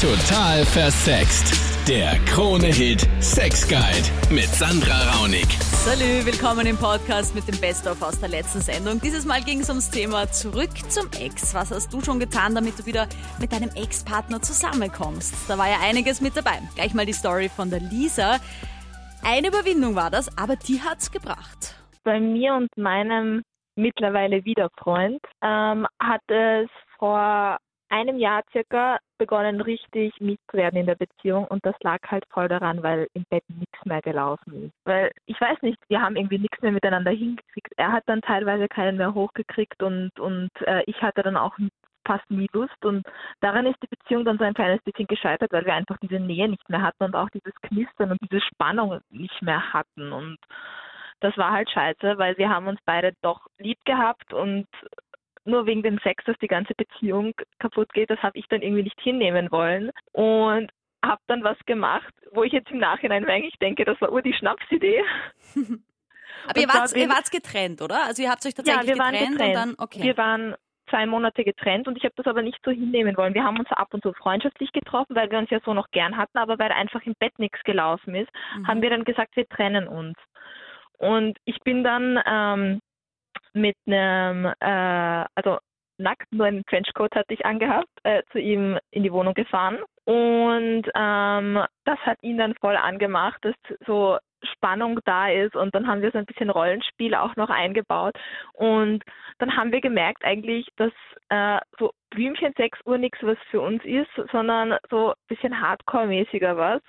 Total 0.00 0.64
versext. 0.64 1.88
Der 1.88 2.20
Krone-Hit 2.26 3.08
Sex 3.18 3.66
Guide 3.66 4.32
mit 4.32 4.44
Sandra 4.44 4.94
Raunig. 5.10 5.48
Salü, 5.60 6.24
willkommen 6.24 6.68
im 6.68 6.76
Podcast 6.76 7.34
mit 7.34 7.48
dem 7.48 7.60
Best-of 7.60 8.00
aus 8.00 8.20
der 8.20 8.28
letzten 8.28 8.60
Sendung. 8.60 9.00
Dieses 9.00 9.26
Mal 9.26 9.40
ging 9.40 9.58
es 9.58 9.68
ums 9.68 9.90
Thema 9.90 10.30
Zurück 10.30 10.70
zum 10.88 11.10
Ex. 11.20 11.52
Was 11.52 11.72
hast 11.72 11.92
du 11.92 12.00
schon 12.00 12.20
getan, 12.20 12.54
damit 12.54 12.78
du 12.78 12.86
wieder 12.86 13.08
mit 13.40 13.52
deinem 13.52 13.70
Ex-Partner 13.70 14.40
zusammenkommst? 14.40 15.50
Da 15.50 15.58
war 15.58 15.66
ja 15.66 15.78
einiges 15.82 16.20
mit 16.20 16.36
dabei. 16.36 16.60
Gleich 16.76 16.94
mal 16.94 17.04
die 17.04 17.12
Story 17.12 17.48
von 17.48 17.68
der 17.68 17.80
Lisa. 17.80 18.36
Eine 19.24 19.48
Überwindung 19.48 19.96
war 19.96 20.12
das, 20.12 20.30
aber 20.38 20.54
die 20.54 20.80
hat's 20.80 21.10
gebracht. 21.10 21.74
Bei 22.04 22.20
mir 22.20 22.54
und 22.54 22.68
meinem 22.76 23.42
mittlerweile 23.74 24.44
Wiederfreund 24.44 25.18
ähm, 25.42 25.88
hat 25.98 26.22
es 26.28 26.70
vor 27.00 27.58
einem 27.88 28.18
Jahr 28.18 28.42
circa 28.52 28.98
begonnen, 29.18 29.60
richtig 29.60 30.12
mies 30.20 30.38
zu 30.50 30.56
werden 30.56 30.76
in 30.76 30.86
der 30.86 30.94
Beziehung 30.94 31.46
und 31.46 31.64
das 31.64 31.74
lag 31.82 31.98
halt 32.06 32.24
voll 32.30 32.48
daran, 32.48 32.82
weil 32.82 33.08
im 33.14 33.24
Bett 33.30 33.44
nichts 33.48 33.84
mehr 33.84 34.02
gelaufen 34.02 34.64
ist. 34.64 34.74
Weil 34.84 35.10
ich 35.26 35.40
weiß 35.40 35.60
nicht, 35.62 35.78
wir 35.88 36.00
haben 36.00 36.16
irgendwie 36.16 36.38
nichts 36.38 36.60
mehr 36.62 36.72
miteinander 36.72 37.10
hingekriegt. 37.10 37.72
Er 37.76 37.92
hat 37.92 38.04
dann 38.06 38.22
teilweise 38.22 38.68
keinen 38.68 38.96
mehr 38.96 39.14
hochgekriegt 39.14 39.82
und, 39.82 40.18
und 40.20 40.50
äh, 40.66 40.82
ich 40.86 41.00
hatte 41.02 41.22
dann 41.22 41.36
auch 41.36 41.56
fast 42.06 42.30
nie 42.30 42.48
Lust 42.52 42.84
und 42.84 43.06
daran 43.40 43.66
ist 43.66 43.82
die 43.82 43.88
Beziehung 43.88 44.24
dann 44.24 44.38
so 44.38 44.44
ein 44.44 44.54
kleines 44.54 44.82
bisschen 44.82 45.06
gescheitert, 45.06 45.52
weil 45.52 45.66
wir 45.66 45.74
einfach 45.74 45.98
diese 45.98 46.18
Nähe 46.18 46.48
nicht 46.48 46.68
mehr 46.70 46.80
hatten 46.80 47.04
und 47.04 47.14
auch 47.14 47.28
dieses 47.30 47.54
Knistern 47.62 48.12
und 48.12 48.20
diese 48.22 48.40
Spannung 48.40 49.00
nicht 49.10 49.42
mehr 49.42 49.74
hatten 49.74 50.12
und 50.12 50.38
das 51.20 51.36
war 51.36 51.52
halt 51.52 51.68
scheiße, 51.70 52.16
weil 52.16 52.38
wir 52.38 52.48
haben 52.48 52.68
uns 52.68 52.80
beide 52.84 53.12
doch 53.22 53.46
lieb 53.58 53.78
gehabt 53.84 54.32
und 54.32 54.66
nur 55.48 55.66
wegen 55.66 55.82
dem 55.82 55.98
Sex, 55.98 56.24
dass 56.24 56.36
die 56.38 56.48
ganze 56.48 56.74
Beziehung 56.74 57.32
kaputt 57.58 57.92
geht, 57.92 58.10
das 58.10 58.18
habe 58.22 58.38
ich 58.38 58.46
dann 58.48 58.62
irgendwie 58.62 58.84
nicht 58.84 59.00
hinnehmen 59.00 59.50
wollen. 59.50 59.90
Und 60.12 60.70
habe 61.04 61.20
dann 61.28 61.44
was 61.44 61.58
gemacht, 61.66 62.12
wo 62.32 62.42
ich 62.42 62.52
jetzt 62.52 62.70
im 62.70 62.78
Nachhinein 62.78 63.24
eigentlich 63.28 63.58
denke, 63.60 63.84
das 63.84 64.00
war 64.00 64.12
ur 64.12 64.22
die 64.22 64.34
Schnapsidee. 64.34 65.02
Aber 66.48 66.60
ihr 66.60 66.68
wart, 66.68 66.94
ihr 66.96 67.08
wart 67.08 67.30
getrennt, 67.30 67.82
oder? 67.82 68.04
Also 68.04 68.22
ihr 68.22 68.30
habt 68.30 68.44
euch 68.46 68.54
tatsächlich 68.54 68.88
ja, 68.88 68.94
wir 68.94 68.98
waren 68.98 69.12
getrennt, 69.12 69.38
getrennt. 69.38 69.56
und 69.56 69.76
dann, 69.78 69.84
okay. 69.84 70.02
Wir 70.02 70.16
waren 70.16 70.54
zwei 70.88 71.04
Monate 71.06 71.44
getrennt 71.44 71.86
und 71.88 71.96
ich 71.98 72.04
habe 72.04 72.14
das 72.16 72.26
aber 72.26 72.42
nicht 72.42 72.58
so 72.64 72.70
hinnehmen 72.70 73.16
wollen. 73.16 73.34
Wir 73.34 73.44
haben 73.44 73.58
uns 73.58 73.70
ab 73.72 73.92
und 73.92 74.02
zu 74.02 74.12
freundschaftlich 74.14 74.72
getroffen, 74.72 75.14
weil 75.16 75.30
wir 75.30 75.38
uns 75.38 75.50
ja 75.50 75.58
so 75.64 75.74
noch 75.74 75.90
gern 75.90 76.16
hatten, 76.16 76.38
aber 76.38 76.58
weil 76.58 76.72
einfach 76.72 77.02
im 77.02 77.14
Bett 77.18 77.38
nichts 77.38 77.62
gelaufen 77.64 78.14
ist, 78.14 78.30
Mhm. 78.56 78.68
haben 78.68 78.82
wir 78.82 78.90
dann 78.90 79.04
gesagt, 79.04 79.36
wir 79.36 79.46
trennen 79.48 79.86
uns. 79.86 80.16
Und 80.98 81.38
ich 81.44 81.58
bin 81.60 81.84
dann 81.84 82.20
ähm, 82.26 82.80
mit 83.60 83.76
einem, 83.86 84.46
äh, 84.60 85.24
also 85.34 85.58
nackt, 85.98 86.32
nur 86.32 86.46
einen 86.46 86.64
Trenchcoat 86.64 87.14
hatte 87.14 87.34
ich 87.34 87.44
angehabt, 87.44 87.88
äh, 88.04 88.22
zu 88.30 88.38
ihm 88.38 88.78
in 88.90 89.02
die 89.02 89.12
Wohnung 89.12 89.34
gefahren. 89.34 89.78
Und 90.04 90.84
ähm, 90.94 91.64
das 91.84 91.98
hat 92.00 92.18
ihn 92.22 92.38
dann 92.38 92.54
voll 92.60 92.76
angemacht, 92.76 93.38
dass 93.42 93.54
so 93.86 94.18
Spannung 94.42 95.00
da 95.04 95.28
ist 95.28 95.56
und 95.56 95.74
dann 95.74 95.86
haben 95.86 96.02
wir 96.02 96.10
so 96.12 96.18
ein 96.18 96.26
bisschen 96.26 96.50
Rollenspiel 96.50 97.14
auch 97.14 97.36
noch 97.36 97.50
eingebaut 97.50 98.16
und 98.52 99.02
dann 99.38 99.56
haben 99.56 99.72
wir 99.72 99.80
gemerkt 99.80 100.24
eigentlich, 100.24 100.68
dass 100.76 100.92
äh, 101.28 101.58
so 101.78 101.90
Blümchen 102.10 102.52
6 102.56 102.78
Uhr 102.86 102.98
nichts 102.98 103.18
was 103.22 103.38
für 103.50 103.60
uns 103.60 103.84
ist, 103.84 104.10
sondern 104.30 104.76
so 104.90 105.08
ein 105.08 105.14
bisschen 105.28 105.60
Hardcore-mäßiger 105.60 106.56
was. 106.56 106.82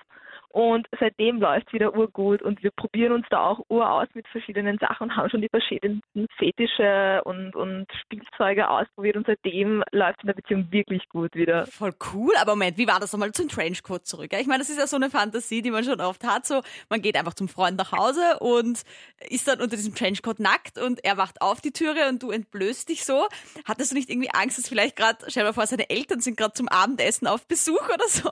Und 0.52 0.88
seitdem 0.98 1.40
läuft 1.40 1.72
wieder 1.72 1.94
urgut 1.94 2.42
und 2.42 2.60
wir 2.64 2.72
probieren 2.72 3.12
uns 3.12 3.26
da 3.30 3.46
auch 3.46 3.60
ur 3.68 3.88
aus 3.88 4.08
mit 4.14 4.26
verschiedenen 4.26 4.78
Sachen 4.78 5.04
und 5.04 5.16
haben 5.16 5.30
schon 5.30 5.42
die 5.42 5.48
verschiedensten 5.48 6.26
Fetische 6.38 7.22
und, 7.24 7.54
und 7.54 7.86
Spielzeuge 8.02 8.68
ausprobiert 8.68 9.16
und 9.16 9.26
seitdem 9.26 9.84
läuft 9.92 10.22
in 10.22 10.26
der 10.26 10.34
Beziehung 10.34 10.66
wirklich 10.72 11.08
gut 11.08 11.36
wieder. 11.36 11.66
Voll 11.66 11.94
cool, 12.12 12.32
aber 12.40 12.56
Moment, 12.56 12.78
wie 12.78 12.88
war 12.88 12.98
das 12.98 13.12
nochmal 13.12 13.30
zum 13.30 13.48
Trenchcoat 13.48 14.06
zurück? 14.06 14.32
Ich 14.32 14.48
meine, 14.48 14.58
das 14.58 14.70
ist 14.70 14.78
ja 14.78 14.88
so 14.88 14.96
eine 14.96 15.08
Fantasie, 15.08 15.62
die 15.62 15.70
man 15.70 15.84
schon 15.84 16.00
oft 16.00 16.24
hat. 16.24 16.46
So, 16.46 16.62
man 16.88 17.00
geht 17.00 17.16
einfach 17.16 17.34
zum 17.34 17.48
Freund 17.48 17.78
nach 17.78 17.92
Hause 17.92 18.40
und 18.40 18.82
ist 19.28 19.46
dann 19.46 19.60
unter 19.60 19.76
diesem 19.76 19.94
Trenchcoat 19.94 20.40
nackt 20.40 20.78
und 20.78 21.04
er 21.04 21.16
wacht 21.16 21.42
auf 21.42 21.60
die 21.60 21.70
Türe 21.70 22.08
und 22.08 22.24
du 22.24 22.32
entblößt 22.32 22.88
dich 22.88 23.04
so. 23.04 23.28
Hattest 23.66 23.92
du 23.92 23.94
nicht 23.94 24.10
irgendwie 24.10 24.30
Angst, 24.30 24.58
dass 24.58 24.68
vielleicht 24.68 24.96
gerade, 24.96 25.18
stell 25.28 25.44
dir 25.44 25.50
mal 25.50 25.52
vor, 25.52 25.66
seine 25.66 25.90
Eltern 25.90 26.18
sind 26.18 26.36
gerade 26.36 26.54
zum 26.54 26.66
Abendessen 26.66 27.28
auf 27.28 27.46
Besuch 27.46 27.88
oder 27.88 28.08
so 28.08 28.28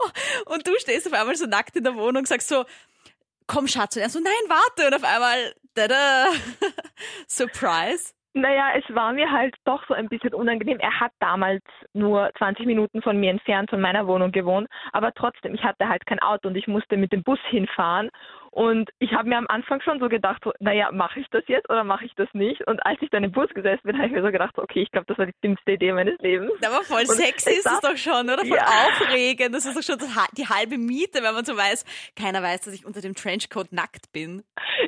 und 0.47 0.67
du 0.67 0.73
stehst 0.79 1.07
auf 1.07 1.13
einmal 1.13 1.37
so 1.37 1.47
nackt 1.47 1.77
in 1.77 1.85
der 1.85 1.95
Wohnung 1.95 2.08
und 2.17 2.29
sagst 2.29 2.49
so, 2.49 2.65
komm 3.47 3.67
Schatz, 3.67 3.97
und 3.97 4.03
er 4.03 4.11
so, 4.11 4.21
nein, 4.21 4.33
warte 4.49 4.87
und 4.87 4.95
auf 4.95 5.05
einmal, 5.05 5.53
tada, 5.75 6.27
Surprise. 7.27 8.13
Naja, 8.35 8.73
es 8.77 8.85
war 8.95 9.13
mir 9.15 9.31
halt 9.33 9.57
doch 9.65 9.85
so 9.89 9.95
ein 9.95 10.09
bisschen 10.09 10.35
unangenehm. 10.35 10.79
Er 10.79 11.01
hat 11.01 11.13
damals 11.19 11.63
nur 11.93 12.31
20 12.39 12.67
Minuten 12.67 13.03
von 13.03 13.19
mir 13.19 13.31
entfernt 13.31 13.71
von 13.71 13.81
meiner 13.81 14.07
Wohnung 14.07 14.31
gewohnt, 14.31 14.69
aber 14.93 15.13
trotzdem, 15.13 15.55
ich 15.55 15.65
hatte 15.65 15.89
halt 15.89 16.07
kein 16.07 16.21
Auto 16.21 16.49
und 16.49 16.57
ich 16.57 16.69
musste 16.69 16.97
mit 16.97 17.11
dem 17.13 17.25
Bus 17.25 17.41
hinfahren. 17.49 18.11
Und 18.51 18.91
ich 18.99 19.13
habe 19.13 19.29
mir 19.29 19.37
am 19.39 19.47
Anfang 19.49 19.81
schon 19.83 19.99
so 20.01 20.09
gedacht, 20.09 20.43
so, 20.45 20.53
naja, 20.61 20.91
mache 20.93 21.21
ich 21.21 21.27
das 21.31 21.45
jetzt 21.47 21.69
oder 21.71 21.85
mache 21.85 22.05
ich 22.07 22.15
das 22.17 22.29
nicht? 22.33 22.67
Und 22.67 22.85
als 22.85 23.01
ich 23.03 23.11
dann 23.11 23.25
im 23.25 23.33
Bus 23.33 23.49
gesessen 23.51 23.83
bin, 23.85 23.97
habe 23.97 24.07
ich 24.09 24.13
mir 24.13 24.23
so 24.23 24.31
gedacht, 24.33 24.59
okay, 24.59 24.83
ich 24.83 24.91
glaube, 24.91 25.07
das 25.07 25.19
war 25.19 25.27
die 25.27 25.35
dümmste 25.45 25.73
Idee 25.73 25.93
meines 25.93 26.19
Lebens. 26.21 26.53
Aber 26.65 26.83
voll 26.85 27.01
Und 27.01 27.07
sexy 27.07 27.51
es 27.51 27.59
ist 27.59 27.67
war- 27.67 27.91
doch 27.93 27.97
schon, 27.97 28.25
oder? 28.27 28.39
Voll 28.39 28.57
Ja. 28.57 28.65
aufregend. 28.65 29.55
Das 29.55 29.67
ist 29.67 29.77
doch 29.77 29.83
schon 29.83 29.99
die 30.37 30.47
halbe 30.49 30.79
Miete, 30.79 31.23
wenn 31.23 31.35
man 31.35 31.45
so 31.45 31.57
weiß, 31.57 31.85
keiner 32.17 32.43
weiß, 32.43 32.63
dass 32.63 32.75
ich 32.75 32.85
unter 32.87 33.01
dem 33.01 33.15
Trenchcoat 33.15 33.73
nackt 33.73 34.11
bin. 34.13 34.43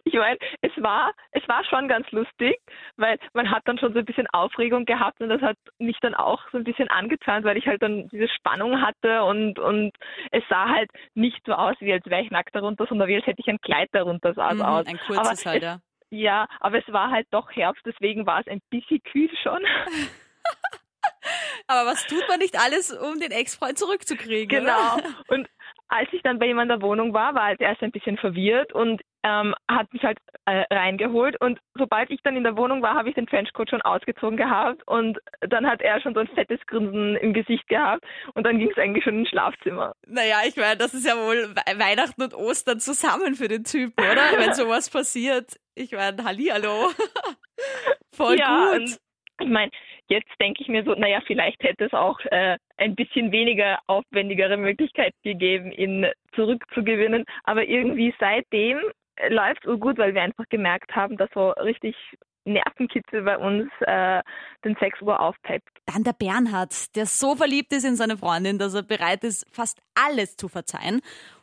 Ich 0.04 0.14
meine, 0.14 0.38
es 0.62 0.72
war, 0.78 1.12
es 1.32 1.46
war 1.48 1.64
schon 1.64 1.86
ganz 1.88 2.10
lustig, 2.10 2.56
weil 2.96 3.18
man 3.34 3.50
hat 3.50 3.62
dann 3.66 3.78
schon 3.78 3.92
so 3.92 3.98
ein 4.00 4.04
bisschen 4.04 4.26
Aufregung 4.32 4.84
gehabt 4.84 5.20
und 5.20 5.28
das 5.28 5.40
hat 5.42 5.56
mich 5.78 5.96
dann 6.00 6.14
auch 6.14 6.40
so 6.52 6.58
ein 6.58 6.64
bisschen 6.64 6.88
angetan, 6.88 7.44
weil 7.44 7.56
ich 7.56 7.66
halt 7.66 7.82
dann 7.82 8.08
diese 8.08 8.28
Spannung 8.28 8.80
hatte 8.82 9.22
und, 9.24 9.58
und 9.58 9.92
es 10.32 10.42
sah 10.48 10.68
halt 10.68 10.90
nicht 11.14 11.40
so 11.46 11.52
aus, 11.52 11.76
wie 11.80 11.92
als 11.92 12.04
wäre 12.06 12.22
ich 12.22 12.30
nackt 12.30 12.54
darunter, 12.54 12.86
sondern 12.88 13.08
wie 13.08 13.16
als 13.16 13.26
hätte 13.26 13.40
ich 13.40 13.48
ein 13.50 13.60
Kleid 13.60 13.88
darunter 13.92 14.32
sah 14.34 14.50
es 14.52 14.56
Mhm, 14.58 14.62
aus. 14.62 14.86
ein 14.86 14.98
kurzes 15.06 15.18
aber 15.44 15.50
halt, 15.52 15.62
ja. 15.62 15.78
Ja, 16.10 16.48
aber 16.60 16.78
es 16.78 16.92
war 16.92 17.10
halt 17.10 17.26
doch 17.30 17.50
Herbst, 17.52 17.82
deswegen 17.86 18.26
war 18.26 18.40
es 18.40 18.46
ein 18.48 18.60
bisschen 18.70 19.02
kühl 19.02 19.30
schon. 19.42 19.60
Aber 21.66 21.88
was 21.88 22.04
tut 22.06 22.24
man 22.28 22.38
nicht 22.40 22.58
alles, 22.58 22.90
um 22.92 23.20
den 23.20 23.30
Ex-Freund 23.30 23.78
zurückzukriegen? 23.78 24.48
Genau. 24.64 24.94
Oder? 24.96 25.04
Und 25.28 25.48
als 25.88 26.08
ich 26.12 26.22
dann 26.22 26.38
bei 26.38 26.46
ihm 26.46 26.58
in 26.58 26.68
der 26.68 26.82
Wohnung 26.82 27.12
war, 27.14 27.34
war 27.34 27.50
er 27.50 27.60
erst 27.60 27.82
ein 27.82 27.92
bisschen 27.92 28.16
verwirrt 28.16 28.72
und 28.72 29.00
ähm, 29.22 29.54
hat 29.70 29.92
mich 29.92 30.02
halt 30.02 30.18
äh, 30.46 30.64
reingeholt. 30.72 31.40
Und 31.40 31.58
sobald 31.74 32.10
ich 32.10 32.20
dann 32.22 32.36
in 32.36 32.44
der 32.44 32.56
Wohnung 32.56 32.82
war, 32.82 32.94
habe 32.94 33.08
ich 33.08 33.14
den 33.14 33.26
Trenchcoat 33.26 33.70
schon 33.70 33.82
ausgezogen 33.82 34.36
gehabt 34.36 34.86
und 34.86 35.18
dann 35.40 35.66
hat 35.66 35.82
er 35.82 36.00
schon 36.00 36.14
so 36.14 36.20
ein 36.20 36.28
fettes 36.28 36.60
Grinsen 36.66 37.16
im 37.16 37.32
Gesicht 37.32 37.68
gehabt 37.68 38.04
und 38.34 38.44
dann 38.46 38.58
ging 38.58 38.70
es 38.70 38.78
eigentlich 38.78 39.04
schon 39.04 39.18
ins 39.18 39.28
Schlafzimmer. 39.28 39.92
Naja, 40.06 40.38
ich 40.46 40.56
meine, 40.56 40.76
das 40.76 40.94
ist 40.94 41.06
ja 41.06 41.14
wohl 41.16 41.54
We- 41.54 41.78
Weihnachten 41.78 42.22
und 42.22 42.34
Ostern 42.34 42.80
zusammen 42.80 43.34
für 43.34 43.48
den 43.48 43.64
Typen, 43.64 44.02
oder? 44.04 44.22
Wenn 44.38 44.54
sowas 44.54 44.90
passiert. 44.90 45.56
Ich 45.74 45.92
meine, 45.92 46.22
Hallihallo. 46.24 46.88
Voll 48.14 48.38
ja, 48.38 48.72
gut. 48.76 48.98
ich 49.40 49.48
meine, 49.48 49.70
jetzt 50.08 50.30
denke 50.40 50.62
ich 50.62 50.68
mir 50.68 50.82
so, 50.84 50.94
naja, 50.94 51.20
vielleicht 51.26 51.62
hätte 51.62 51.84
es 51.84 51.92
auch 51.92 52.18
äh, 52.30 52.58
ein 52.76 52.94
bisschen 52.94 53.32
weniger 53.32 53.78
aufwendigere 53.86 54.56
Möglichkeit 54.56 55.14
gegeben, 55.22 55.70
ihn 55.72 56.06
zurückzugewinnen. 56.34 57.24
Aber 57.44 57.64
irgendwie 57.64 58.14
seitdem 58.18 58.78
läuft 59.28 59.66
es 59.66 59.80
gut, 59.80 59.98
weil 59.98 60.14
wir 60.14 60.22
einfach 60.22 60.44
gemerkt 60.48 60.94
haben, 60.94 61.16
dass 61.16 61.30
so 61.34 61.50
richtig 61.50 61.94
Nervenkitzel 62.44 63.22
bei 63.22 63.36
uns 63.36 63.70
äh, 63.80 64.22
den 64.64 64.76
6 64.80 65.02
Uhr 65.02 65.20
aufpeppt. 65.20 65.68
Dann 65.86 66.04
der 66.04 66.12
Bernhard, 66.12 66.96
der 66.96 67.06
so 67.06 67.34
verliebt 67.34 67.72
ist 67.72 67.84
in 67.84 67.96
seine 67.96 68.16
Freundin, 68.16 68.58
dass 68.58 68.74
er 68.74 68.82
bereit 68.82 69.24
ist, 69.24 69.46
fast 69.54 69.80
alles 69.94 70.36
zu 70.36 70.48
verzeihen 70.48 71.00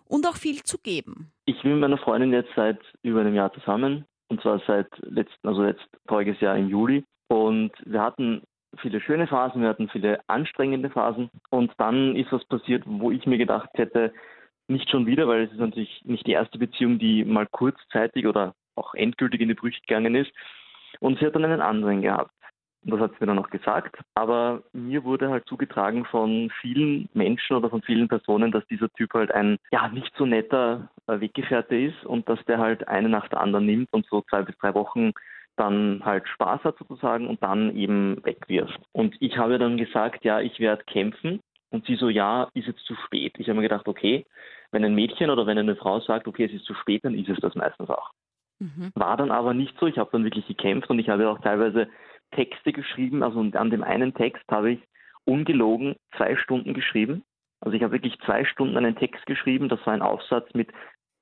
und 0.07 0.25
auch 0.25 0.35
viel 0.35 0.63
zu 0.63 0.77
geben. 0.79 1.31
Ich 1.45 1.61
bin 1.61 1.73
mit 1.73 1.81
meiner 1.81 1.97
Freundin 1.97 2.33
jetzt 2.33 2.49
seit 2.55 2.79
über 3.03 3.21
einem 3.21 3.35
Jahr 3.35 3.53
zusammen 3.53 4.05
und 4.29 4.41
zwar 4.41 4.61
seit 4.65 4.87
letzten, 5.01 5.47
also 5.47 5.65
jetzt 5.65 5.87
voriges 6.07 6.39
Jahr 6.39 6.57
im 6.57 6.69
Juli. 6.69 7.03
Und 7.29 7.71
wir 7.85 8.01
hatten 8.01 8.43
viele 8.81 9.01
schöne 9.01 9.27
Phasen, 9.27 9.61
wir 9.61 9.69
hatten 9.69 9.89
viele 9.89 10.19
anstrengende 10.27 10.89
Phasen 10.89 11.29
und 11.49 11.71
dann 11.77 12.15
ist 12.15 12.31
was 12.31 12.43
passiert, 12.45 12.83
wo 12.85 13.11
ich 13.11 13.25
mir 13.25 13.37
gedacht 13.37 13.69
hätte, 13.73 14.13
nicht 14.67 14.89
schon 14.89 15.05
wieder, 15.05 15.27
weil 15.27 15.43
es 15.43 15.51
ist 15.51 15.59
natürlich 15.59 16.01
nicht 16.03 16.27
die 16.27 16.33
erste 16.33 16.57
Beziehung, 16.57 16.99
die 16.99 17.23
mal 17.23 17.47
kurzzeitig 17.47 18.27
oder 18.27 18.53
auch 18.75 18.93
endgültig 18.93 19.41
in 19.41 19.47
die 19.49 19.55
Brüche 19.55 19.81
gegangen 19.81 20.15
ist. 20.15 20.31
Und 20.99 21.19
sie 21.19 21.25
hat 21.25 21.35
dann 21.35 21.45
einen 21.45 21.61
anderen 21.61 22.01
gehabt. 22.01 22.31
Und 22.83 22.91
das 22.91 23.01
hat 23.01 23.11
sie 23.11 23.17
mir 23.19 23.27
dann 23.27 23.39
auch 23.39 23.49
gesagt. 23.49 23.97
Aber 24.15 24.63
mir 24.73 25.03
wurde 25.03 25.29
halt 25.29 25.45
zugetragen 25.47 26.05
von 26.05 26.51
vielen 26.61 27.09
Menschen 27.13 27.55
oder 27.55 27.69
von 27.69 27.81
vielen 27.81 28.07
Personen, 28.07 28.51
dass 28.51 28.65
dieser 28.67 28.89
Typ 28.93 29.13
halt 29.13 29.31
ein 29.31 29.57
ja 29.71 29.87
nicht 29.89 30.13
so 30.17 30.25
netter 30.25 30.89
äh, 31.07 31.19
Weggefährte 31.19 31.75
ist 31.75 32.05
und 32.05 32.29
dass 32.29 32.43
der 32.45 32.59
halt 32.59 32.87
eine 32.87 33.09
nach 33.09 33.27
der 33.27 33.41
anderen 33.41 33.65
nimmt 33.65 33.91
und 33.91 34.05
so 34.05 34.21
zwei 34.29 34.43
bis 34.43 34.57
drei 34.57 34.73
Wochen 34.73 35.11
dann 35.57 36.01
halt 36.05 36.27
Spaß 36.27 36.63
hat 36.63 36.77
sozusagen 36.77 37.27
und 37.27 37.41
dann 37.43 37.75
eben 37.75 38.23
wegwirft. 38.23 38.79
Und 38.93 39.15
ich 39.19 39.37
habe 39.37 39.57
dann 39.57 39.77
gesagt, 39.77 40.23
ja, 40.23 40.39
ich 40.39 40.59
werde 40.59 40.83
kämpfen. 40.85 41.39
Und 41.69 41.85
sie 41.85 41.95
so, 41.95 42.07
ja, 42.07 42.47
ist 42.53 42.67
jetzt 42.67 42.85
zu 42.85 42.95
spät. 43.05 43.33
Ich 43.39 43.49
habe 43.49 43.57
mir 43.57 43.63
gedacht, 43.63 43.87
okay, 43.87 44.25
wenn 44.77 44.85
ein 44.85 44.93
Mädchen 44.93 45.31
oder 45.31 45.47
wenn 45.47 45.57
eine 45.57 45.75
Frau 45.75 45.99
sagt, 46.01 46.27
okay, 46.27 46.45
es 46.45 46.53
ist 46.53 46.65
zu 46.65 46.75
spät, 46.75 47.03
dann 47.03 47.15
ist 47.15 47.29
es 47.29 47.39
das 47.39 47.55
meistens 47.55 47.89
auch. 47.89 48.11
Mhm. 48.59 48.91
War 48.93 49.17
dann 49.17 49.31
aber 49.31 49.55
nicht 49.55 49.75
so. 49.79 49.87
Ich 49.87 49.97
habe 49.97 50.11
dann 50.11 50.23
wirklich 50.23 50.45
gekämpft 50.45 50.87
und 50.91 50.99
ich 50.99 51.09
habe 51.09 51.27
auch 51.29 51.39
teilweise 51.39 51.87
Texte 52.35 52.71
geschrieben. 52.73 53.23
Also 53.23 53.39
an 53.39 53.71
dem 53.71 53.83
einen 53.83 54.13
Text 54.13 54.43
habe 54.51 54.73
ich 54.73 54.79
ungelogen 55.25 55.95
zwei 56.15 56.35
Stunden 56.35 56.75
geschrieben. 56.75 57.23
Also 57.59 57.75
ich 57.75 57.81
habe 57.81 57.93
wirklich 57.93 58.19
zwei 58.19 58.45
Stunden 58.45 58.77
einen 58.77 58.95
Text 58.95 59.25
geschrieben, 59.25 59.67
das 59.67 59.83
war 59.87 59.93
ein 59.93 60.03
Aufsatz 60.03 60.47
mit 60.53 60.69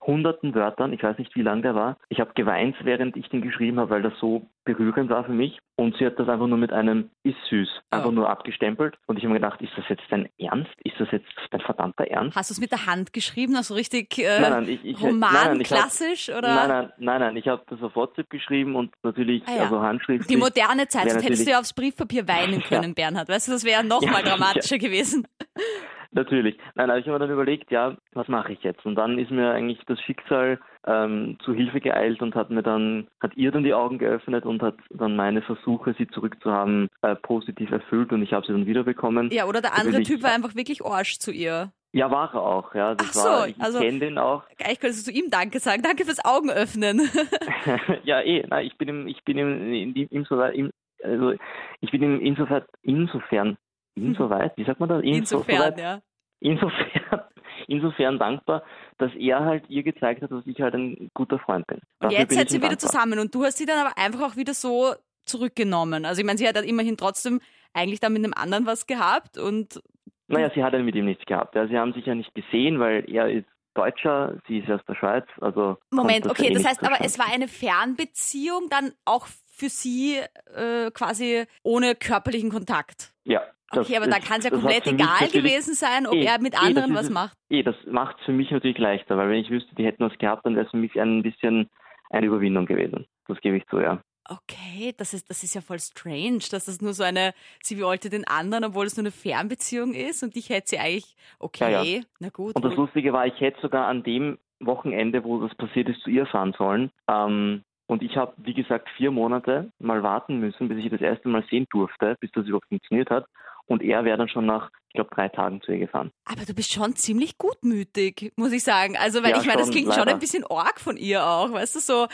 hunderten 0.06 0.54
Wörtern, 0.54 0.94
ich 0.94 1.02
weiß 1.04 1.18
nicht, 1.18 1.36
wie 1.36 1.42
lang 1.42 1.62
der 1.62 1.74
war. 1.76 1.98
Ich 2.10 2.20
habe 2.20 2.32
geweint, 2.36 2.76
während 2.84 3.18
ich 3.18 3.28
den 3.30 3.42
geschrieben 3.42 3.80
habe, 3.80 3.90
weil 3.90 4.02
das 4.04 4.14
so 4.20 4.48
berührend 4.64 5.10
war 5.10 5.24
für 5.26 5.32
mich. 5.32 5.58
Und 5.78 5.98
sie 5.98 6.06
hat 6.06 6.18
das 6.18 6.30
einfach 6.30 6.48
nur 6.48 6.58
mit 6.58 6.72
einem 6.72 7.10
ist 7.24 7.38
süß, 7.50 7.68
einfach 7.92 8.08
Oh. 8.10 8.12
nur 8.12 8.30
abgestempelt. 8.30 8.96
Und 9.08 9.18
ich 9.18 9.24
habe 9.24 9.34
mir 9.34 9.40
gedacht, 9.40 9.62
ist 9.62 9.74
das 9.76 9.86
jetzt 9.90 10.04
dein 10.10 10.30
Ernst? 10.40 10.72
Ist 10.84 10.96
das 11.00 11.10
jetzt 11.12 11.28
dein 11.52 11.60
verdammter 11.62 12.06
Ernst? 12.08 12.36
Hast 12.36 12.50
du 12.50 12.54
es 12.54 12.60
mit 12.62 12.72
der 12.72 12.86
Hand 12.86 13.14
geschrieben, 13.14 13.56
also 13.56 13.74
richtig 13.74 14.18
äh, 14.20 14.40
Nein, 14.40 14.52
nein, 14.52 14.70
ich, 14.70 14.86
ich, 14.86 15.02
Roman, 15.02 15.34
nein, 15.34 15.58
nein, 15.58 15.66
hab- 15.66 16.38
oder? 16.38 16.56
Nein, 16.56 16.68
nein, 16.70 16.92
nein, 16.98 17.20
nein, 17.22 17.38
ich 17.38 17.48
habe 17.48 17.64
das 17.68 17.82
auf 17.82 17.96
WhatsApp 17.96 18.30
geschrieben 18.30 18.76
und 18.76 18.94
natürlich 19.04 19.44
Ah 19.48 19.56
ja. 19.56 19.62
also 19.64 19.82
handschriftlich. 19.82 20.28
Die 20.28 20.38
moderne 20.38 20.88
Zeit, 20.88 21.10
sonst 21.12 21.26
hättest 21.26 21.46
du 21.46 21.52
ja 21.52 21.60
aufs 21.60 21.74
Briefpapier 21.74 22.28
weinen 22.28 22.62
Ja. 22.62 22.68
können, 22.80 22.94
Bernhard. 22.96 23.28
Weißt 23.28 23.48
du, 23.48 23.52
das 23.52 23.66
wäre 23.66 23.84
noch 23.84 24.02
Ja, 24.04 24.12
mal 24.12 24.24
dramatischer 24.24 24.78
gewesen. 24.78 25.28
Natürlich. 26.16 26.58
Nein, 26.76 26.90
aber 26.90 26.98
ich 26.98 27.06
habe 27.06 27.20
mir 27.20 27.20
dann 27.20 27.34
überlegt, 27.34 27.72
ja, 27.72 27.98
was 28.14 28.30
mache 28.30 28.54
ich 28.54 28.64
jetzt? 28.64 28.86
Und 28.86 28.96
dann 28.96 29.20
ist 29.20 29.32
mir 29.32 29.52
eigentlich 29.52 29.80
das 29.86 30.00
Schicksal 30.00 30.60
ähm, 30.88 31.38
zu 31.44 31.54
Hilfe 31.54 31.82
geeilt 31.82 32.22
und 32.22 32.36
hat 32.36 32.50
mir 32.50 32.64
dann, 32.64 33.08
hat 33.20 33.36
ihr 33.36 33.52
dann 33.52 33.66
die 33.66 33.74
Augen 33.74 33.98
geöffnet 33.98 34.46
und 34.46 34.62
hat 34.64 34.76
dann 34.92 35.18
meine 35.18 35.42
Versuche, 35.42 35.94
sie 35.98 36.08
zurückzuhaben, 36.08 36.88
äh, 37.02 37.16
positiv 37.16 37.70
erfüllt 37.70 38.14
und 38.14 38.24
ich 38.24 38.32
habe 38.32 38.46
sie 38.48 38.54
dann 38.54 38.66
wiederbekommen. 38.66 39.30
Ja, 39.32 39.46
oder 39.46 39.62
der 39.62 39.78
andere. 39.78 40.04
Typ 40.04 40.24
war 40.24 40.34
einfach 40.34 40.56
wirklich 40.56 40.86
Arsch 40.86 41.20
zu 41.20 41.32
ihr. 41.32 41.74
Ja, 41.92 42.10
war 42.12 42.34
er 42.34 42.42
auch, 42.42 42.74
ja. 42.76 42.96
Das 42.96 43.10
Ach 43.10 43.14
so, 43.14 43.30
war, 43.30 43.48
ich 43.50 43.60
also- 43.60 43.80
kenne 43.80 44.00
den 44.00 44.18
auch. 44.18 44.44
Könntest 44.58 45.08
du 45.08 45.12
zu 45.12 45.18
ihm 45.18 45.30
Danke 45.30 45.60
sagen. 45.60 45.82
Danke 45.82 46.06
fürs 46.06 46.24
Augenöffnen. 46.24 47.10
ja, 48.04 48.22
eh, 48.22 48.46
nein, 48.48 48.66
ich 48.66 48.78
bin 48.78 48.88
ihm, 48.88 49.08
ich 49.08 49.22
bin 49.26 49.38
ihm, 49.38 49.74
in 49.74 49.96
insoweit, 49.96 50.56
im, 50.56 50.72
also 51.04 51.34
ich 51.82 51.92
bin 51.92 52.02
ihm 52.04 52.22
insofern, 52.22 52.64
insofern, 52.84 53.58
insoweit, 53.96 54.54
wie 54.58 54.66
sagt 54.66 54.80
man 54.80 54.90
das? 54.90 55.02
Insofern, 55.04 55.56
Insoweit- 55.56 55.80
ja. 55.80 56.02
insofern, 56.40 57.22
insofern 57.68 58.20
dankbar, 58.20 58.64
dass 58.98 59.12
er 59.16 59.44
halt 59.44 59.70
ihr 59.70 59.84
gezeigt 59.84 60.22
hat, 60.22 60.32
dass 60.32 60.46
ich 60.46 60.60
halt 60.62 60.76
ein 60.76 61.10
guter 61.14 61.40
Freund 61.40 61.66
bin. 61.68 61.78
Und 61.78 61.84
Dafür 62.02 62.20
jetzt 62.20 62.30
bin 62.30 62.38
seid 62.38 62.52
ihr 62.54 62.62
wieder 62.62 62.78
zusammen 62.78 63.20
und 63.20 63.34
du 63.34 63.44
hast 63.44 63.58
sie 63.58 63.66
dann 63.66 63.86
aber 63.86 63.98
einfach 63.98 64.22
auch 64.22 64.36
wieder 64.36 64.54
so 64.54 64.94
zurückgenommen. 65.26 66.06
Also 66.06 66.22
ich 66.22 66.26
meine, 66.26 66.38
sie 66.38 66.48
hat 66.48 66.56
dann 66.56 66.66
immerhin 66.66 66.98
trotzdem 66.98 67.42
eigentlich 67.74 68.00
dann 68.00 68.14
mit 68.14 68.24
einem 68.24 68.34
anderen 68.34 68.66
was 68.66 68.86
gehabt 68.88 69.38
und 69.38 69.82
Naja, 70.28 70.50
sie 70.54 70.64
hat 70.64 70.74
ja 70.74 70.80
mit 70.80 70.96
ihm 70.96 71.06
nichts 71.06 71.26
gehabt. 71.26 71.56
Ja, 71.56 71.68
sie 71.68 71.78
haben 71.78 71.94
sich 71.94 72.06
ja 72.06 72.16
nicht 72.16 72.34
gesehen, 72.36 72.80
weil 72.80 73.10
er 73.12 73.30
ist 73.30 73.48
Deutscher, 73.74 74.38
sie 74.48 74.60
ist 74.60 74.70
aus 74.70 74.80
der 74.88 74.96
Schweiz. 74.96 75.26
Also 75.42 75.78
Moment, 75.92 76.28
okay, 76.28 76.48
eh 76.48 76.54
das 76.54 76.66
heißt 76.66 76.84
aber, 76.84 77.02
es 77.04 77.20
war 77.20 77.26
eine 77.34 77.48
Fernbeziehung 77.48 78.68
dann 78.70 78.94
auch 79.04 79.28
für 79.28 79.70
sie 79.70 80.20
äh, 80.56 80.92
quasi 80.92 81.46
ohne 81.64 81.96
körperlichen 81.96 82.52
Kontakt. 82.52 83.14
Ja. 83.26 83.42
Das 83.72 83.86
Okay, 83.86 83.98
aber 83.98 84.08
da 84.08 84.20
kann 84.20 84.40
es 84.40 84.46
ja 84.46 84.52
komplett 84.52 84.88
egal 84.88 85.28
gewesen 85.30 85.74
sein, 85.74 86.08
ob 86.08 86.14
Eh, 86.14 86.26
er 86.26 86.40
mit 86.40 86.54
eh, 86.54 86.58
anderen 86.58 86.92
ist 86.92 86.98
was 86.98 87.10
macht. 87.10 87.38
Eh, 87.50 87.64
das 87.64 87.76
macht 87.88 88.18
es 88.20 88.26
für 88.26 88.32
mich 88.32 88.52
natürlich 88.52 88.78
leichter, 88.78 89.18
weil 89.18 89.30
wenn 89.30 89.40
ich 89.40 89.50
wüsste, 89.50 89.74
die 89.76 89.86
hätten 89.86 90.04
was 90.04 90.18
gehabt, 90.18 90.46
dann 90.46 90.56
wäre 90.56 90.66
es 90.66 90.72
für 90.72 90.78
mich 90.78 91.00
ein 91.00 91.24
bisschen 91.24 91.70
eine 92.10 92.28
Überwindung 92.28 92.66
gewesen. 92.66 93.06
Das 93.28 93.40
gebe 93.42 93.58
ich 93.58 93.66
zu, 93.68 93.80
ja. 93.80 94.00
Okay, 94.28 94.94
das 94.98 95.14
ist, 95.14 95.30
das 95.30 95.44
ist 95.44 95.54
ja 95.54 95.62
voll 95.62 95.80
strange, 95.80 96.40
dass 96.50 96.66
das 96.66 96.82
nur 96.82 96.94
so 96.94 97.04
eine, 97.04 97.34
sie 97.62 97.80
wollte 97.82 98.10
den 98.10 98.26
anderen, 98.28 98.64
obwohl 98.64 98.86
es 98.86 98.98
nur 98.98 99.04
eine 99.04 99.12
Fernbeziehung 99.12 99.94
ist 99.94 100.24
und 100.24 100.36
ich 100.36 100.50
hätte 100.50 100.70
sie 100.70 100.80
eigentlich, 100.80 101.16
okay, 101.40 101.72
Ja, 101.72 101.84
ja. 101.84 102.02
na 102.20 102.30
gut. 102.30 102.56
Und 102.56 102.66
das 102.66 102.76
Lustige 102.76 103.14
war, 103.14 103.28
ich 103.28 103.40
hätte 103.40 103.62
sogar 103.62 103.88
an 103.88 104.02
dem 104.04 104.40
Wochenende, 104.60 105.24
wo 105.24 105.40
das 105.46 105.56
passiert 105.56 105.90
ist, 105.90 106.02
zu 106.02 106.10
ihr 106.10 106.26
fahren 106.26 106.56
sollen. 106.58 106.90
Ähm, 107.08 107.64
und 107.88 108.02
ich 108.02 108.18
habe, 108.18 108.34
wie 108.38 108.56
gesagt, 108.56 108.90
vier 108.98 109.12
Monate 109.12 109.72
mal 109.78 110.02
warten 110.02 110.40
müssen, 110.40 110.70
bis 110.70 110.84
ich 110.84 110.90
das 110.90 111.02
erste 111.02 111.28
Mal 111.30 111.44
sehen 111.52 111.68
durfte, 111.70 112.16
bis 112.20 112.32
das 112.32 112.48
überhaupt 112.48 112.68
funktioniert 112.70 113.12
hat. 113.12 113.28
Und 113.68 113.82
er 113.82 114.06
wäre 114.06 114.18
dann 114.18 114.30
schon 114.30 114.46
nach, 114.46 114.70
ich 114.90 114.94
glaube, 114.94 115.10
drei 115.16 115.28
Tagen 115.30 115.62
zu 115.62 115.72
ihr 115.72 115.80
gefahren. 115.80 116.12
aber 116.26 116.46
du 116.46 116.54
bist 116.54 116.72
schon 116.72 116.96
ziemlich 116.96 117.38
gutmütig, 117.38 118.32
muss 118.36 118.52
ich 118.54 118.64
sagen. 118.64 118.96
Also, 118.98 119.24
weil 119.24 119.32
Ja, 119.32 119.40
ich 119.42 119.46
meine, 119.48 119.58
das 119.60 119.68
schon, 119.68 119.74
klingt 119.74 119.94
schon 119.94 120.00
leider. 120.06 120.14
ein 120.14 120.20
bisschen 120.20 120.44
arg 120.50 120.80
von 120.80 120.98
ihr 120.98 121.26
auch, 121.26 121.52
weißt 121.52 121.76
du, 121.76 121.80
so, 121.80 122.08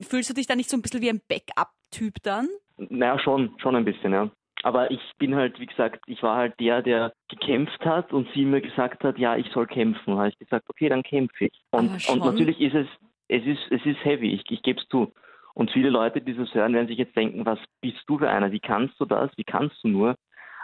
fühlst 0.00 0.30
du 0.30 0.34
dich 0.34 0.46
da 0.46 0.54
nicht 0.54 0.70
so 0.70 0.76
ein 0.76 0.82
bisschen 0.82 1.02
wie 1.02 1.10
ein 1.10 1.20
Backup-Typ 1.28 2.14
dann? 2.22 2.48
Naja, 2.76 3.18
schon, 3.18 3.54
schon 3.58 3.74
ein 3.76 3.84
bisschen, 3.84 4.12
ja. 4.12 4.30
Aber 4.64 4.90
ich 4.90 5.00
bin 5.18 5.34
halt, 5.36 5.58
wie 5.60 5.66
gesagt, 5.66 6.00
ich 6.06 6.22
war 6.22 6.36
halt 6.36 6.58
der, 6.58 6.82
der 6.82 7.12
gekämpft 7.28 7.80
hat 7.84 8.12
und 8.12 8.28
sie 8.34 8.44
mir 8.44 8.60
gesagt 8.60 9.04
hat, 9.04 9.16
ja, 9.18 9.36
ich 9.36 9.46
soll 9.52 9.66
kämpfen. 9.66 10.12
Da 10.12 10.18
habe 10.18 10.28
ich 10.30 10.38
gesagt, 10.38 10.66
okay, 10.68 10.88
dann 10.88 11.02
kämpfe 11.04 11.46
ich. 11.46 11.60
Und, 11.70 12.00
schon- 12.02 12.20
und 12.20 12.26
natürlich 12.26 12.60
ist 12.60 12.74
es, 12.74 12.86
es 13.28 13.44
ist, 13.44 13.60
es 13.70 13.84
ist 13.86 14.04
heavy, 14.04 14.32
ich, 14.34 14.44
ich 14.50 14.62
gebe 14.62 14.80
es 14.80 14.88
zu. 14.88 15.12
Und 15.54 15.70
viele 15.72 15.90
Leute, 15.90 16.20
die 16.20 16.34
das 16.36 16.52
hören, 16.54 16.72
werden 16.74 16.88
sich 16.88 16.98
jetzt 16.98 17.16
denken, 17.16 17.44
was 17.46 17.58
bist 17.80 17.98
du 18.06 18.18
für 18.18 18.28
einer? 18.30 18.50
Wie 18.52 18.60
kannst 18.60 18.98
du 19.00 19.04
das? 19.04 19.30
Wie 19.36 19.44
kannst 19.44 19.76
du 19.82 19.88
nur? 19.88 20.16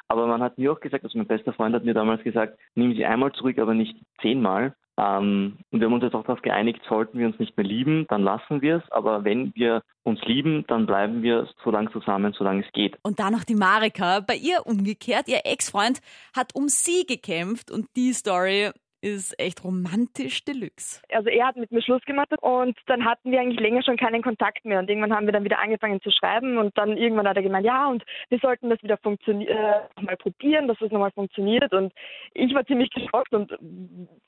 Aber 0.09 0.27
man 0.27 0.43
hat 0.43 0.59
mir 0.59 0.73
auch 0.73 0.81
gesagt, 0.81 1.05
also 1.05 1.19
mein 1.19 1.27
bester 1.27 1.53
Freund 1.53 1.75
hat 1.75 1.85
mir 1.85 1.95
damals 1.95 2.23
gesagt, 2.23 2.59
nimm 2.75 2.95
sie 2.95 3.05
einmal 3.05 3.33
zurück, 3.33 3.59
aber 3.59 3.75
nicht 3.75 3.97
zehnmal. 4.21 4.75
Ähm, 4.97 5.59
und 5.71 5.81
wir 5.81 5.87
haben 5.87 5.95
uns 5.95 6.05
jetzt 6.05 6.15
auch 6.15 6.25
darauf 6.25 6.43
geeinigt, 6.43 6.81
sollten 6.89 7.19
wir 7.19 7.27
uns 7.27 7.39
nicht 7.39 7.57
mehr 7.57 7.67
lieben, 7.67 8.07
dann 8.09 8.23
lassen 8.23 8.63
wir 8.63 8.77
es. 8.77 8.93
Aber 8.93 9.25
wenn 9.25 9.55
wir 9.55 9.83
uns 10.05 10.21
lieben, 10.23 10.65
dann 10.69 10.87
bleiben 10.87 11.23
wir 11.23 11.49
so 11.65 11.71
lange 11.71 11.91
zusammen, 11.91 12.33
solange 12.37 12.65
es 12.65 12.73
geht. 12.73 12.97
Und 13.03 13.19
dann 13.19 13.33
noch 13.33 13.45
die 13.45 13.57
Marika. 13.57 14.21
Bei 14.21 14.37
ihr 14.37 14.67
umgekehrt, 14.67 15.29
ihr 15.29 15.41
Ex-Freund 15.45 16.01
hat 16.37 16.55
um 16.55 16.69
sie 16.69 17.07
gekämpft 17.07 17.71
und 17.71 17.87
die 17.97 18.13
Story 18.13 18.71
ist 19.05 19.39
echt 19.39 19.63
romantisch 19.63 20.45
deluxe. 20.45 21.03
Also 21.13 21.29
er 21.29 21.47
hat 21.47 21.57
mit 21.57 21.71
mir 21.71 21.83
Schluss 21.83 22.03
gemacht 22.07 22.31
und 22.41 22.77
dann 22.87 23.05
hatten 23.05 23.31
wir 23.31 23.39
eigentlich 23.39 23.61
länger 23.61 23.83
schon 23.83 23.99
keinen 23.99 24.23
Kontakt 24.23 24.65
mehr 24.65 24.79
und 24.79 24.89
irgendwann 24.89 25.15
haben 25.15 25.27
wir 25.27 25.33
dann 25.33 25.45
wieder 25.45 25.59
angefangen 25.59 26.01
zu 26.01 26.11
schreiben 26.11 26.57
und 26.57 26.77
dann 26.79 26.97
irgendwann 26.97 27.29
hat 27.29 27.37
er 27.37 27.43
gemeint, 27.43 27.67
ja 27.67 27.87
und 27.89 28.03
wir 28.31 28.39
sollten 28.39 28.71
das 28.71 28.83
wieder 28.83 28.99
äh, 29.05 30.03
mal 30.03 30.17
probieren, 30.17 30.69
dass 30.69 30.81
es 30.81 30.91
nochmal 30.91 31.11
funktioniert 31.11 31.75
und 31.75 31.93
ich 32.33 32.55
war 32.55 32.65
ziemlich 32.65 32.91
geschockt 32.91 33.35
und 33.35 33.53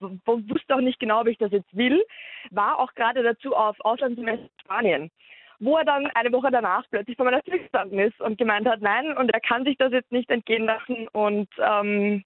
wusste 0.01 0.75
auch 0.75 0.83
nicht 0.83 1.01
genau, 1.01 1.23
ob 1.23 1.29
ich 1.29 1.39
das 1.39 1.53
jetzt 1.53 1.75
will, 1.75 2.05
war 2.51 2.79
auch 2.79 2.93
gerade 2.95 3.23
dazu 3.23 3.57
auf 3.57 3.81
Auslandssemester 3.81 4.45
in 4.45 4.61
Spanien 4.61 5.11
wo 5.59 5.79
er 5.79 5.87
dann 5.87 6.07
eine 6.09 6.33
Woche 6.33 6.51
danach 6.51 6.85
plötzlich 6.91 7.17
vor 7.17 7.25
meiner 7.25 7.43
Tür 7.43 7.57
gestanden 7.57 7.99
ist 7.99 8.21
und 8.21 8.37
gemeint 8.37 8.69
hat, 8.69 8.83
nein, 8.83 9.17
und 9.17 9.33
er 9.33 9.41
kann 9.41 9.65
sich 9.65 9.79
das 9.79 9.91
jetzt 9.91 10.13
nicht 10.13 10.29
entgehen 10.29 10.67
lassen 10.67 11.09
und 11.09 11.49
ähm, 11.59 12.25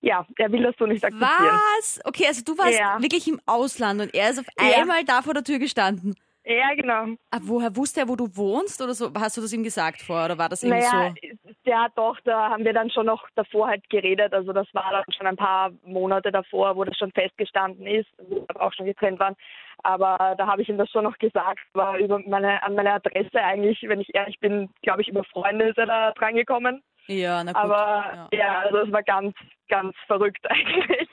ja, 0.00 0.26
er 0.36 0.52
will 0.52 0.62
das 0.62 0.74
so 0.78 0.86
nicht 0.86 1.04
akzeptieren. 1.04 1.60
Was? 1.76 2.00
Okay, 2.04 2.26
also 2.26 2.42
du 2.44 2.56
warst 2.58 2.78
Ja. 2.78 3.00
wirklich 3.00 3.26
im 3.28 3.40
Ausland 3.46 4.00
und 4.00 4.14
er 4.14 4.30
ist 4.30 4.38
auf 4.40 4.46
Ja. 4.58 4.80
einmal 4.80 5.04
da 5.04 5.22
vor 5.22 5.34
der 5.34 5.44
Tür 5.44 5.58
gestanden. 5.58 6.14
Ja, 6.44 6.74
genau. 6.74 7.14
Aber 7.30 7.42
woher 7.46 7.76
wusste 7.76 8.00
er, 8.00 8.08
wo 8.08 8.16
du 8.16 8.34
wohnst 8.34 8.80
oder 8.80 8.94
so? 8.94 9.10
Hast 9.18 9.36
du 9.36 9.42
das 9.42 9.52
ihm 9.52 9.62
gesagt 9.62 10.00
vorher 10.00 10.24
oder 10.26 10.38
war 10.38 10.48
das 10.48 10.62
irgendwie 10.62 10.80
Naja, 10.82 11.12
so? 11.42 11.50
ja 11.64 11.88
doch, 11.94 12.18
da 12.24 12.48
haben 12.48 12.64
wir 12.64 12.72
dann 12.72 12.90
schon 12.90 13.04
noch 13.04 13.28
davor 13.34 13.66
halt 13.68 13.86
geredet. 13.90 14.32
Also 14.32 14.54
das 14.54 14.66
war 14.72 14.90
dann 14.90 15.04
schon 15.14 15.26
ein 15.26 15.36
paar 15.36 15.72
Monate 15.84 16.32
davor, 16.32 16.74
wo 16.76 16.84
das 16.84 16.96
schon 16.96 17.12
festgestanden 17.12 17.86
ist, 17.86 18.08
wo 18.16 18.46
wir 18.48 18.62
auch 18.62 18.72
schon 18.72 18.86
getrennt 18.86 19.18
waren. 19.20 19.36
Aber 19.82 20.34
da 20.38 20.46
habe 20.46 20.62
ich 20.62 20.70
ihm 20.70 20.78
das 20.78 20.90
schon 20.90 21.04
noch 21.04 21.18
gesagt. 21.18 21.60
War 21.74 21.98
über 21.98 22.18
meine, 22.20 22.62
an 22.62 22.74
meine 22.74 22.94
Adresse 22.94 23.42
eigentlich, 23.42 23.82
wenn 23.86 24.00
ich 24.00 24.14
ehrlich 24.14 24.40
bin, 24.40 24.70
glaube 24.80 25.02
ich, 25.02 25.08
über 25.08 25.24
Freunde 25.24 25.68
ist 25.68 25.76
er 25.78 25.86
da 25.86 26.12
drangekommen. 26.12 26.82
Ja, 27.08 27.42
na 27.42 27.52
gut. 27.52 27.62
Aber 27.62 28.28
ja. 28.32 28.38
ja. 28.38 28.58
also 28.60 28.78
es 28.78 28.92
war 28.92 29.02
ganz, 29.02 29.34
ganz 29.68 29.96
verrückt 30.06 30.44
eigentlich. 30.50 31.08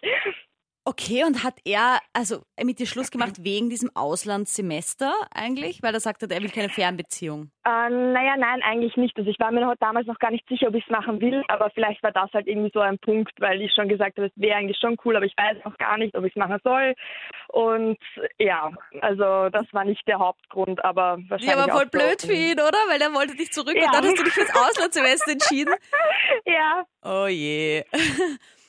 Okay, 0.87 1.23
und 1.23 1.43
hat 1.43 1.55
er 1.65 1.99
also 2.13 2.43
mit 2.63 2.77
dir 2.77 2.85
Schluss 2.85 3.09
gemacht 3.09 3.43
wegen 3.43 3.71
diesem 3.71 3.89
Auslandssemester 3.95 5.11
eigentlich? 5.33 5.81
Weil 5.81 5.95
er 5.95 5.99
sagt 5.99 6.21
hat, 6.21 6.31
er 6.31 6.41
will 6.43 6.49
keine 6.51 6.69
Fernbeziehung. 6.69 7.49
Äh, 7.65 7.89
naja, 7.89 8.35
nein, 8.37 8.61
eigentlich 8.61 8.95
nicht. 8.95 9.17
Also 9.17 9.27
ich 9.27 9.39
war 9.39 9.51
mir 9.51 9.73
damals 9.79 10.05
noch 10.05 10.19
gar 10.19 10.29
nicht 10.29 10.47
sicher, 10.47 10.67
ob 10.67 10.75
ich 10.75 10.83
es 10.83 10.91
machen 10.91 11.19
will, 11.21 11.43
aber 11.47 11.71
vielleicht 11.71 12.03
war 12.03 12.11
das 12.11 12.31
halt 12.33 12.45
irgendwie 12.47 12.69
so 12.71 12.81
ein 12.81 12.99
Punkt, 12.99 13.31
weil 13.39 13.61
ich 13.61 13.73
schon 13.73 13.89
gesagt 13.89 14.17
habe, 14.17 14.27
es 14.27 14.33
wäre 14.35 14.57
eigentlich 14.57 14.77
schon 14.79 14.95
cool, 15.03 15.15
aber 15.15 15.25
ich 15.25 15.33
weiß 15.35 15.57
noch 15.65 15.75
gar 15.79 15.97
nicht, 15.97 16.15
ob 16.15 16.23
ich 16.23 16.33
es 16.35 16.39
machen 16.39 16.59
soll. 16.63 16.93
Und 17.47 17.97
ja, 18.37 18.71
also 19.01 19.49
das 19.49 19.65
war 19.71 19.85
nicht 19.85 20.07
der 20.07 20.19
Hauptgrund, 20.19 20.85
aber 20.85 21.17
wahrscheinlich. 21.29 21.47
Ja, 21.49 21.63
aber 21.63 21.71
voll 21.71 21.81
auch 21.81 21.91
so. 21.91 21.97
blöd 21.97 22.21
für 22.21 22.33
ihn, 22.33 22.59
oder? 22.59 22.77
Weil 22.89 23.01
er 23.01 23.11
wollte 23.13 23.35
dich 23.35 23.51
zurück 23.51 23.75
Ja. 23.75 23.85
und 23.87 23.95
dann 23.95 24.05
hast 24.05 24.19
du 24.19 24.23
dich 24.23 24.33
fürs 24.33 24.55
Auslandssemester 24.55 25.31
entschieden. 25.31 25.73
Ja, 26.45 26.85
Oh 27.01 27.27
je. 27.27 27.83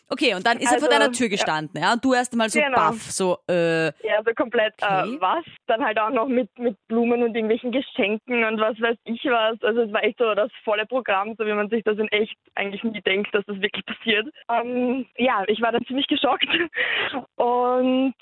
Okay, 0.08 0.34
und 0.34 0.46
dann 0.46 0.58
ist 0.58 0.64
er 0.72 0.78
vor 0.78 0.88
Also, 0.88 0.98
deiner 1.00 1.10
Tür 1.12 1.26
ja. 1.26 1.30
gestanden, 1.32 1.80
ja? 1.82 1.92
Und 1.94 2.04
du 2.04 2.14
erst 2.14 2.32
einmal 2.32 2.48
so 2.48 2.60
Genau. 2.60 2.76
baff, 2.76 3.02
so, 3.10 3.38
äh, 3.48 3.86
ja, 4.06 4.22
so 4.25 4.32
komplett 4.36 4.75
Okay. 4.80 5.14
äh, 5.16 5.20
was. 5.20 5.44
Dann 5.66 5.84
halt 5.84 5.98
auch 5.98 6.10
noch 6.10 6.28
mit, 6.28 6.48
mit 6.58 6.76
Blumen 6.86 7.22
und 7.25 7.34
irgendwelchen 7.34 7.72
Geschenken 7.72 8.44
und 8.44 8.60
was 8.60 8.80
weiß 8.80 8.96
ich 9.04 9.25
was. 9.25 9.60
Also 9.62 9.82
es 9.82 9.92
war 9.92 10.04
echt 10.04 10.18
so 10.18 10.34
das 10.34 10.50
volle 10.64 10.86
Programm, 10.86 11.34
so 11.36 11.44
wie 11.44 11.52
man 11.52 11.68
sich 11.70 11.82
das 11.82 11.98
in 11.98 12.08
echt 12.08 12.36
eigentlich 12.54 12.84
nie 12.84 13.00
denkt, 13.00 13.34
dass 13.34 13.44
das 13.46 13.60
wirklich 13.60 13.84
passiert. 13.84 14.28
Ähm, 14.48 15.06
ja, 15.16 15.42
ich 15.48 15.60
war 15.60 15.72
dann 15.72 15.84
ziemlich 15.86 16.06
geschockt. 16.06 16.46
Und 17.36 18.14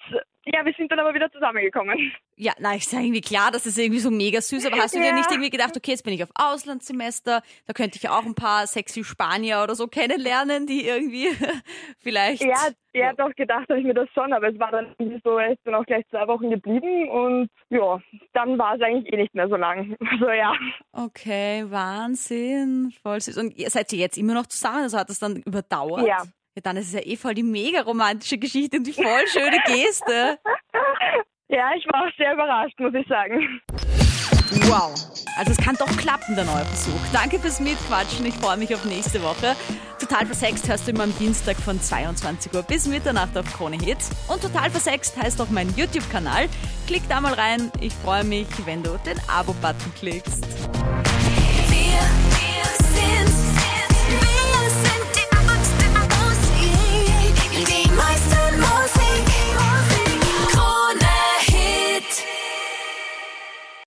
ja, 0.46 0.64
wir 0.64 0.72
sind 0.76 0.90
dann 0.92 0.98
aber 1.00 1.14
wieder 1.14 1.30
zusammengekommen. 1.32 2.12
ja, 2.36 2.52
na, 2.58 2.74
ich 2.74 2.86
sage 2.88 3.04
irgendwie 3.04 3.20
klar, 3.20 3.50
das 3.50 3.66
ist 3.66 3.78
irgendwie 3.78 4.00
so 4.00 4.10
mega 4.10 4.40
süß, 4.40 4.66
aber 4.66 4.76
hast 4.78 4.94
du 4.94 4.98
dir 5.00 5.06
Ja. 5.08 5.14
nicht 5.14 5.30
irgendwie 5.30 5.50
gedacht, 5.50 5.76
okay, 5.76 5.92
jetzt 5.92 6.04
bin 6.04 6.14
ich 6.14 6.22
auf 6.22 6.30
Auslandssemester, 6.34 7.42
da 7.66 7.72
könnte 7.72 7.96
ich 7.96 8.02
ja 8.04 8.10
auch 8.18 8.24
ein 8.24 8.34
paar 8.34 8.66
sexy 8.66 9.04
Spanier 9.04 9.62
oder 9.62 9.74
so 9.74 9.86
kennenlernen, 9.86 10.66
die 10.66 10.86
irgendwie 10.86 11.28
vielleicht. 12.00 12.42
Ja, 12.42 12.68
ja, 12.92 13.12
doch 13.12 13.34
gedacht 13.34 13.68
habe 13.68 13.80
ich 13.80 13.84
mir 13.86 13.94
das 13.94 14.08
schon, 14.14 14.32
aber 14.32 14.48
es 14.52 14.58
war 14.58 14.70
dann 14.70 14.94
irgendwie 14.98 15.20
so, 15.24 15.36
er 15.38 15.52
ist 15.52 15.60
dann 15.64 15.74
auch 15.74 15.84
gleich 15.84 16.06
zwei 16.10 16.26
Wochen 16.28 16.50
geblieben 16.50 17.08
und 17.08 17.48
ja, 17.70 18.00
dann 18.34 18.56
war 18.58 18.76
es 18.76 18.82
eigentlich 18.82 19.12
eh 19.12 19.16
nicht 19.16 19.34
mehr 19.34 19.48
so 19.48 19.56
lang. 19.56 19.96
Also 20.14 20.30
ja. 20.30 20.52
Okay, 20.92 21.64
Wahnsinn, 21.70 22.92
voll 23.02 23.20
süß. 23.20 23.36
Und 23.38 23.54
seid 23.70 23.92
ihr 23.92 23.98
jetzt 23.98 24.16
immer 24.16 24.34
noch 24.34 24.46
zusammen? 24.46 24.82
Also 24.84 24.96
hat 24.98 25.08
das 25.10 25.18
dann 25.18 25.36
überdauert? 25.36 26.06
Ja. 26.06 26.22
Ja, 26.56 26.60
dann 26.62 26.76
ist 26.76 26.86
es 26.86 26.92
ja 26.92 27.00
eh 27.00 27.16
voll 27.16 27.34
die 27.34 27.42
mega 27.42 27.80
romantische 27.82 28.38
Geschichte 28.38 28.76
und 28.76 28.86
die 28.86 28.92
voll 28.92 29.26
schöne 29.32 29.58
Geste. 29.66 30.38
Ja, 31.48 31.70
ich 31.76 31.84
war 31.86 32.04
auch 32.04 32.16
sehr 32.16 32.32
überrascht, 32.32 32.80
muss 32.80 32.94
ich 32.94 33.06
sagen. 33.06 33.60
Wow. 34.66 34.92
Also 35.36 35.52
es 35.52 35.58
kann 35.58 35.76
doch 35.76 35.94
klappen, 35.98 36.34
der 36.34 36.46
neue 36.46 36.64
Versuch. 36.64 36.98
Danke 37.12 37.38
fürs 37.38 37.60
Mitquatschen. 37.60 38.24
Ich 38.26 38.34
freue 38.34 38.56
mich 38.56 38.74
auf 38.74 38.84
nächste 38.86 39.22
Woche. 39.22 39.54
Total 40.00 40.26
versext 40.26 40.66
hörst 40.68 40.86
du 40.86 40.92
immer 40.92 41.04
am 41.04 41.16
Dienstag 41.18 41.56
von 41.58 41.80
22 41.80 42.52
Uhr 42.54 42.62
bis 42.62 42.88
Mitternacht 42.88 43.36
auf 43.36 43.44
Krone 43.52 43.76
Hits. 43.76 44.10
Und 44.26 44.42
Total 44.42 44.70
versext 44.70 45.16
heißt 45.22 45.40
auch 45.40 45.50
mein 45.50 45.68
YouTube-Kanal. 45.76 46.48
Klick 46.86 47.02
da 47.08 47.20
mal 47.20 47.34
rein. 47.34 47.70
Ich 47.80 47.92
freue 47.92 48.24
mich, 48.24 48.48
wenn 48.64 48.82
du 48.82 48.98
den 49.06 49.18
Abo-Button 49.28 49.92
klickst. 49.98 50.44